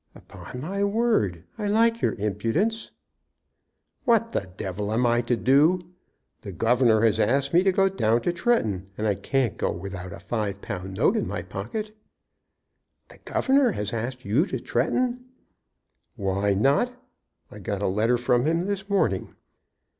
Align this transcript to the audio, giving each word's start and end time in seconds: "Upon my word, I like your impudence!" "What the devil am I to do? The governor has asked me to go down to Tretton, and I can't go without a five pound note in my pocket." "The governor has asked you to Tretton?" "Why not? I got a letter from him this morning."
"Upon 0.15 0.61
my 0.61 0.83
word, 0.83 1.43
I 1.59 1.67
like 1.67 2.01
your 2.01 2.15
impudence!" 2.17 2.89
"What 4.03 4.31
the 4.31 4.51
devil 4.57 4.91
am 4.91 5.05
I 5.05 5.21
to 5.21 5.35
do? 5.37 5.89
The 6.41 6.51
governor 6.51 7.01
has 7.01 7.19
asked 7.19 7.53
me 7.53 7.61
to 7.61 7.71
go 7.71 7.87
down 7.87 8.21
to 8.23 8.33
Tretton, 8.33 8.89
and 8.97 9.05
I 9.05 9.13
can't 9.13 9.57
go 9.57 9.71
without 9.71 10.11
a 10.11 10.19
five 10.19 10.59
pound 10.59 10.95
note 10.95 11.15
in 11.15 11.27
my 11.27 11.43
pocket." 11.43 11.95
"The 13.09 13.19
governor 13.25 13.73
has 13.73 13.93
asked 13.93 14.25
you 14.25 14.47
to 14.47 14.57
Tretton?" 14.59 15.19
"Why 16.15 16.55
not? 16.55 16.99
I 17.51 17.59
got 17.59 17.83
a 17.83 17.87
letter 17.87 18.17
from 18.17 18.47
him 18.47 18.65
this 18.65 18.89
morning." 18.89 19.35